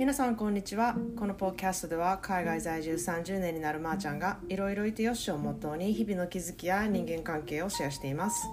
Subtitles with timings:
[0.00, 8.46] 皆さんこんにちはこのポッキャストでは海外在住30年になるまーちゃんがいろいろいてよしをモットーに日々の気づきや人間関係をシェアしています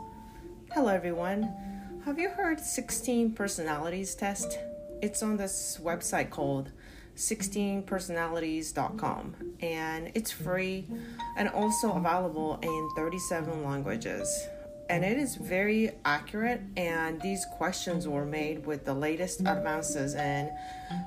[0.73, 1.49] Hello everyone
[2.05, 4.59] Have you heard 16 personalities test?
[5.01, 6.71] It's on this website called
[7.15, 10.85] 16personalities.com and it's free
[11.37, 14.47] and also available in 37 languages
[14.88, 20.50] and it is very accurate and these questions were made with the latest advances in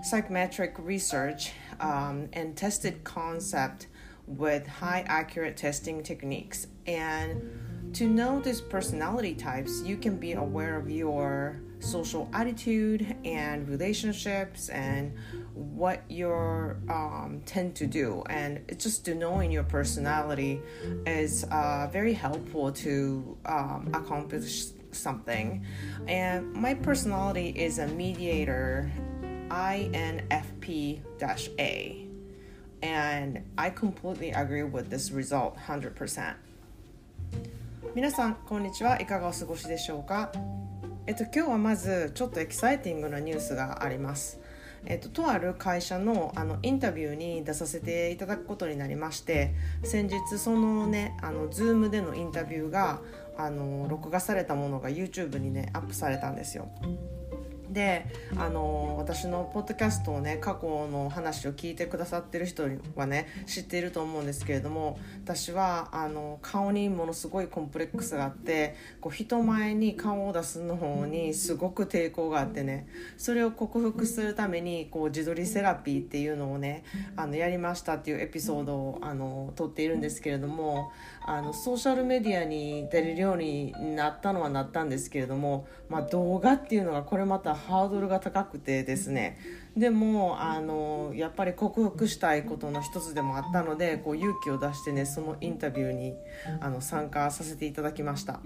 [0.03, 3.87] psychometric research um, and tested concept
[4.27, 6.67] with high accurate testing techniques.
[6.85, 13.68] And to know these personality types you can be aware of your social attitude and
[13.68, 15.12] relationships and
[15.54, 16.28] what you
[16.88, 20.60] um, tend to do and just to knowing your personality
[21.06, 25.64] is uh, very helpful to um, accomplish something
[26.08, 28.90] and my personality is a mediator
[29.50, 30.36] infp-a
[32.82, 36.34] and i completely agree with this result 100%
[37.94, 40.30] 皆さんこんにちはいかがお過ごしでしょうか
[41.07, 44.39] えっと今日はまずちょっとエキサイティングなニュースがあります
[44.85, 52.99] えっと、とある会社のあのインタビューに出させていただくことになりまして先日そのねあの Zoom でのインタビューが
[53.37, 56.71] あの録画されたものが YouTube にねアップされたんですよ。
[57.71, 58.05] で
[58.37, 62.63] あの私のポッドキャストをね過去の話を聞いてくださってる人
[62.95, 76.83] はね知っていると思うんですけれども私はあの顔にものすごいコンプレックスがあってこう人前に顔を出すの方にすごく抵抗があってねそれを克服するためにこう自撮りセラピーっていうのをね
[77.15, 80.91] あのやりましたっていうエピソードをあの撮っているんですけれども
[81.25, 89.37] あのソーシャルメディアに出れるようになったのはなったんですけれども、まあ、動画っていうのがこれまたハードルが高くてですね。
[89.75, 96.13] でもあのやっぱり克服したいことの一つでもあったのでこう勇気を出してねそのインタビューに
[96.59, 98.41] あの参加させていただきました。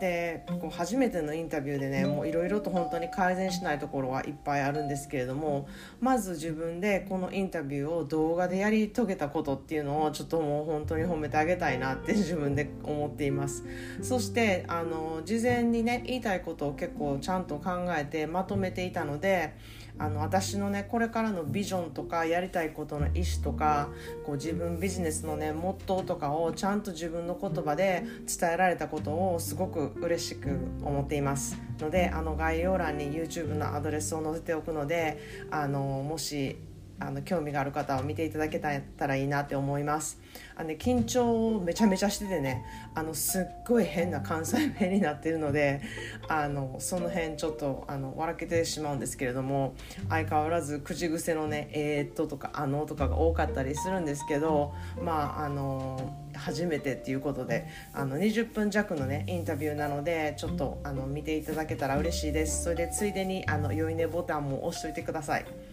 [0.00, 5.68] でこう初めてのインタビューでねもういろいろと本当に改善しないところはいっぱいあるんですけれども
[6.00, 13.64] まず自分でこのインタビューを動画でやり遂げたことっていうのをちょっともう本当に褒めてあげたいなって自分で思っています。
[14.02, 19.54] そしてあの事前にね言いたいことを結構ちゃんと考えてまとめていたので
[19.96, 23.90] あの私のねこれからのビジョンとかやりたいことの意思とか
[24.24, 31.56] こう自分ビジネスのねモットーとかをちゃんと自分の言葉で伝えられたことをすごく嬉しく思っています。
[31.78, 35.18] のであの概要欄に YouTube のアドレスを載せておくので
[35.50, 36.56] あのもし
[37.00, 40.20] あの興味がある方を見ていただけたらいいなって思います
[40.56, 45.82] あの、ね、緊張めちゃめちゃしててねあのすっごい変な関西弁になってるので
[46.28, 49.74] あのその辺ちょっとあの笑けてしまうんですけれども
[50.08, 54.72] 相変わらず口癖のね「えー、っと」とか「あの」とかが多かったりするんですけど
[55.02, 65.63] まああの初めてっていうことであの20分弱のねインタビューなのでちょっとあの見ていただけたら嬉しいですそれでついでにあの良いねボタンも押しといてください。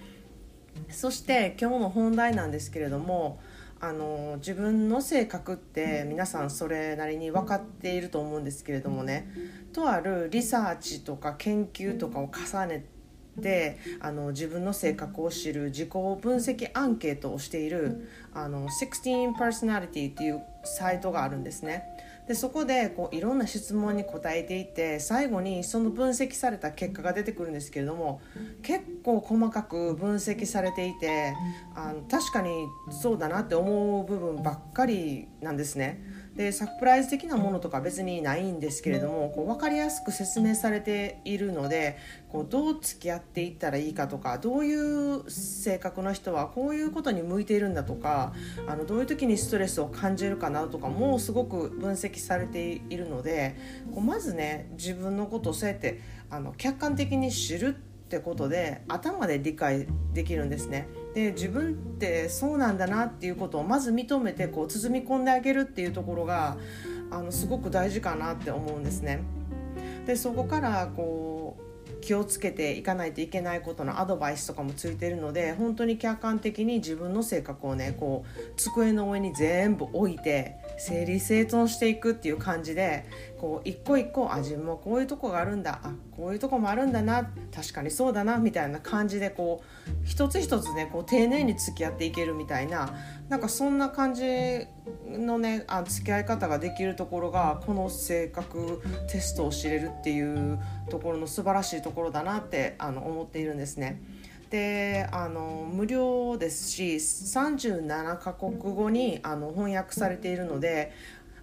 [0.90, 3.40] そして今日の本題なんですけれども
[3.80, 9.32] あの自分の性格って皆さんそれなりに分かっていると思うんですけれどもね
[9.74, 12.86] とあるリサーチとか研究とかを重ね
[13.42, 21.86] てあの自分の性格を知る自己分析アンケートをしているあの16 Personality っていうサイトがあるんですね。
[22.32, 28.22] でそこでこういろんな質問に答えていて最後にその分析された結果が出てくるんですけれども
[28.64, 31.34] 結構細かく分析されていて
[31.76, 36.02] あの確かにそうだなって思う部分ばっかりなんですね。
[36.36, 41.98] でサプライズ的なものとか別にないんですけれどもこう分かりやすく説明されているので
[42.30, 48.34] こうどう付き合っていったらいいかとかどういう性格の人はこういうことに向いているんだとか
[48.66, 53.58] あのどういう時にストレスを感じるかなとかもすごく分析されているので
[53.94, 56.00] こうまずね自分のことをそうやって
[56.30, 60.88] あの客観的に知るってことで頭で理解できるんですね。
[61.14, 66.58] で自分ってそうなんだなっていうことをまず認めてこう包み込んであげるっていうところが
[67.10, 69.22] あのすごく大事かなって思うんですね。
[70.06, 83.06] でそこからこう気をつけていかないといけないことのアドバイスとかもついてるので本当に客観的に自分の性格をねこう机の上に全部置いて整理整頓していくっていう感じで
[83.40, 92.96] こう一個一個あ自分もこういうとこがあるんだあこういうとこもあるんだな確かにそうだなみたいな感じでこう一つ一つねこう丁寧に付き合っていけるみたいな
[93.30, 94.24] なんかそんな感じ
[95.08, 104.02] のねあ付き合い方ができるところがこの性格テストを知れるっていうところの素晴らしいところだなってあの思っているんですね。
[104.52, 110.92] であの無料ですし37カ国語にあの翻訳されているので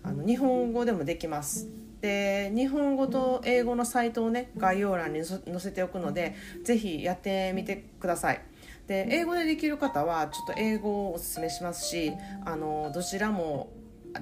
[0.03, 1.67] あの日本語でもできます。
[2.01, 8.41] で日本語と英語のサイトをね概要欄に載せておくのでぜひやってみてください。
[8.87, 12.13] で英語でできる方はちょっと英語をおすすめしますし
[12.45, 13.71] あのどちらも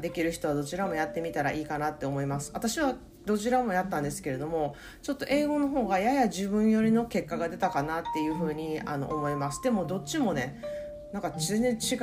[0.00, 10.62] できる人はどちらもやってみたらいいかなって思います私はどちらもやったんですけれどもちょっと英語の方がやや自分寄りの結果が出たかなっていうふうにあの思いますでもどっちもね
[11.12, 11.94] なんか全然違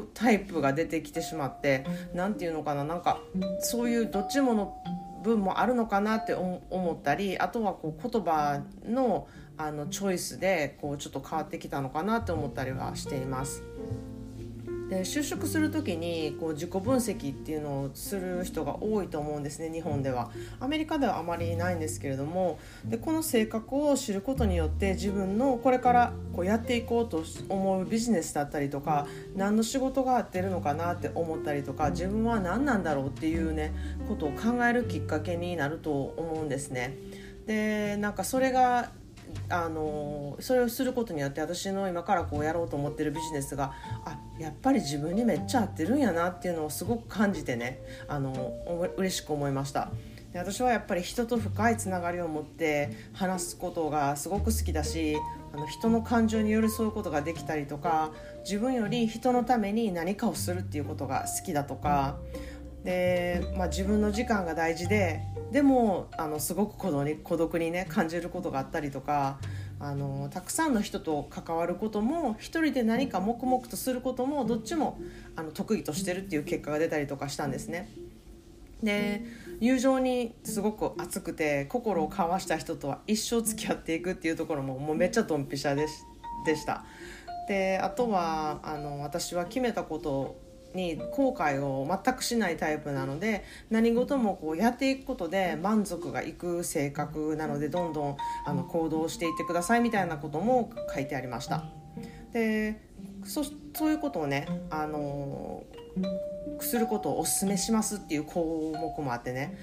[0.00, 1.84] うタイプが出てきてしまって
[2.14, 3.20] 何て言うのかななんか
[3.60, 4.76] そういうどっちもの
[5.22, 9.26] 分もあるのかなって思ったりあとはこう言葉の
[9.56, 13.64] あのチョイスでこうちょっと変わってきたのかなって思ったりはしています。
[14.88, 20.30] で就職する時にこう自己分析っていうのをする人が多いと思うんですね日本では
[20.60, 29.06] アメリカではあまりないんですけれどもでこの性格を知ることによって自分のこれからこうやっていこうと思うビジネスだったりとか
[29.36, 33.74] 何の仕事が合ってるのかなって思ったりとか自分は何なんだろうっていうね
[34.08, 36.96] ことを考えるきっかけになると思うんですね。
[37.46, 38.90] でなんかそれが
[39.48, 43.72] あのそれをすることによって私の今からこうやろうと思ってるビジネスが
[44.04, 48.54] あやっぱり自分にめっちゃ合ってるんやなっていうのをすごく感じてねあの
[48.96, 49.90] 嬉しく思いました。
[50.32, 55.16] で私はやっぱり人と深いつながりを持って話すことがすごく好きだし
[55.54, 58.10] あの人の感情に寄り添うことができたりとか
[58.44, 62.18] 自分より人のために何かをするっていうことが好きだとか
[62.84, 65.22] で、まあ、自分の時間が大事で
[65.52, 69.38] でもあのすごく孤独に孤独にね感じることがあったりとか
[69.80, 74.98] あのたくさんの人と関わることも一人で何か黙々とすることもどっちも
[75.36, 77.90] あの得意としてるっていう結果が出たりとかしたんですね。
[78.82, 79.24] で
[79.58, 86.84] 友情にすごく熱くて心を交わした人とは一生付き合っていくっていうところももうめっちゃドンピシャでした。
[87.48, 90.47] であとはあの私は決めたこと
[90.78, 98.16] に後悔を全くしないタイプなので何事もこうやっていくことで満足がいく性格なのでどんどん
[98.46, 101.64] あの行動していってくださいみたいなことも書いてありました。
[102.32, 102.80] で
[103.24, 103.42] そ
[103.74, 105.64] そういうことをね、あの
[106.60, 109.58] することをおすすめしますっていう項目もあってね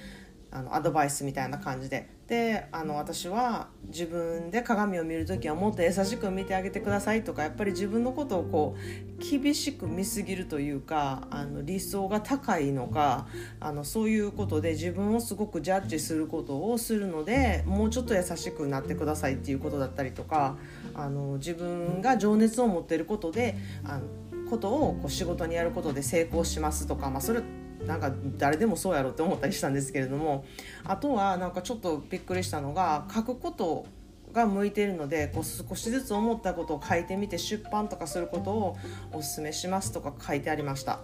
[0.55, 2.07] あのアドバイスみたいな感じで。
[2.27, 13.27] であの私は自分で鏡を見る時はもっと優しく見てあげてくださいとかやっぱり自分のことをこう厳しく見すぎるというかあの理想が高いのか
[13.59, 20.57] あのそういうことで自分をすごくジャッジすることをするのでもうちょっと優しくなってくださいっていうことだったりとか
[20.95, 24.05] あの自分が情熱を持っていることであの
[24.49, 27.43] ことをこう仕事にやることで成功しますとか、まあ、それ
[27.85, 30.45] なんか誰でもそうやろって思ったりしたんですけれども
[30.83, 33.85] あとはなんかちょっとびっくりしたのが書くこと
[34.31, 38.77] が向いているのでこう少しずつ思ったことを書いてみて出版とかすることを
[39.13, 40.99] おすすめしますとか書いてありました。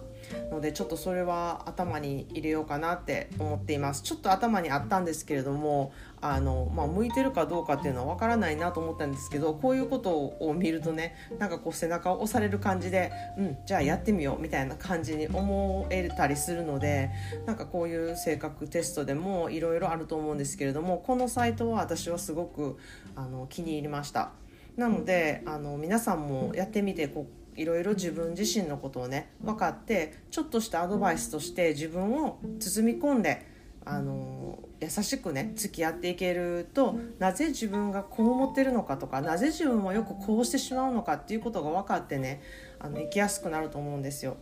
[0.50, 10.10] のでちょっとそれは頭に入れようかなって思っていますちょっと頭にあったんですけれどもあの、まあ、向いてるかどうかっていうのは分からないなと思ったんですけどこういうこと
[10.40, 17.10] を見るとねなんかこう背中を押される感じでうんじゃあやってみようみたいな感じに思えたりするので
[17.46, 22.78] なんかこういう性格テストでもいろいろあると思うんですけれどもこのサイトは私はすごく
[23.16, 24.32] あの気に入りました。
[24.76, 33.46] なのであの皆さんもやってみてこういろいろ自分自身のことをね分かってちょっとしたアドバイスとして自分を包み込んで
[33.84, 42.42] あの優しくね付き合っていけるとなぜ自分がこう思ってるのかとかなぜ自分はよくこうしてしまうのかっていうことが分かってね
[42.78, 44.36] あの生きやすくなると思うんですよ。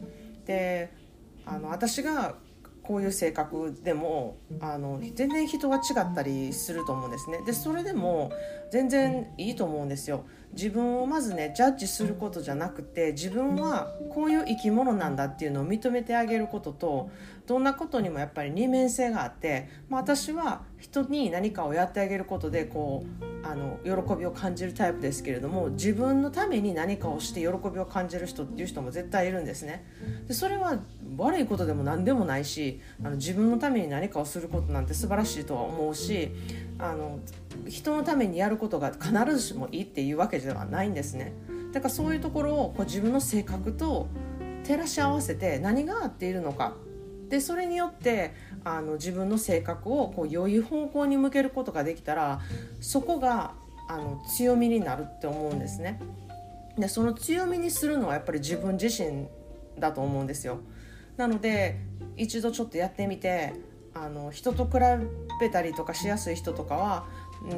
[0.46, 0.92] で
[1.46, 2.34] あの私が
[2.82, 7.40] こういう性格でもあの全然人が違ったりすると思うんですね。
[7.46, 8.32] でそれでも
[8.70, 17.10] 全然いいと思うんですよ自分をまずねジャッジすることじゃなくて自分はこういう生き物なんだっていうのを認めてあげることと
[17.46, 29.84] どんなことにもやっぱり二面性があって、まあ、私は人に何かをやってあげることでこうあの喜びを感じるタイプですけれども自分のために何かをして喜びを感じる人っていう人も絶対いるんですね。
[30.28, 30.78] でそれは
[31.16, 36.30] 悪いことでも何でもないしあの自分のために何かをすることなんて素晴らしいとは思うし
[36.82, 37.20] あの
[37.68, 41.32] 人のためにやることが必ずしもいいっていうわけではないんですね。
[41.72, 44.08] だからそういうところをこう自分の性格と
[44.64, 46.74] 照らし合わせて何が合っているのか
[47.28, 48.34] でそれによって
[48.64, 52.40] あの自分の性格をこう良い方向に向けることができたら
[52.80, 53.54] そこが
[53.88, 56.00] あの強みになるって思うんですね。
[56.76, 59.26] でその強みにするのはやっぱり自分自身
[59.78, 60.60] だと思うんですよ。
[61.16, 61.78] なので
[62.16, 63.54] 一度ちょっとやってみて
[64.00, 64.72] あの人と比
[65.40, 67.06] べたりとかしやすい人とかは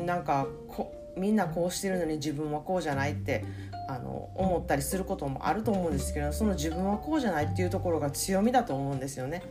[0.04, 3.44] なんかこみんなこうしてるのに自分はこうじゃないって
[3.88, 9.42] あの思ったりすることもあると思うんですけどその自分はこうじゃないっていうところが強みだと思うんですよね。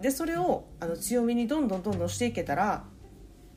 [0.00, 2.84] でそれをあの強みにどんどんどんどんしていけたら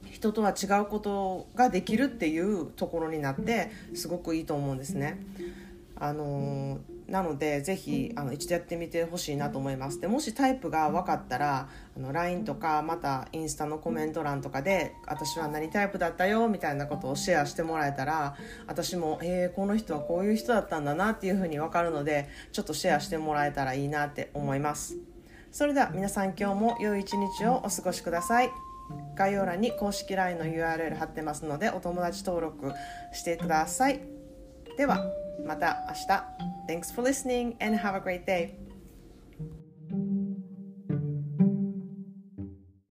[0.04, 5.20] 人とは違うことができるっていうところになってすごくいいと思うんですね。
[5.96, 10.00] あのなのでぜひあの一度やってみてほしいなと思います。
[10.02, 18.36] でもしタイプが分かったらあの LINE とかまたインスタのコメント欄とかで私は何タイプだったよみたいなことをシェアしてもらえたら
[18.68, 24.98] 私もえー、この人はこういう人だったんだなっていうふうに分かるのでちょっとシェアしてもらえたらいいなって思います。
[25.52, 28.52] それでは皆さん今日も良い一日をお過ごしください。
[29.16, 32.72] 概要欄に公式 LINE の URL 貼ってますのでお友達登録
[33.14, 34.02] してください。
[34.78, 35.04] では
[35.46, 38.56] また明日 Thanks for listening and have a great day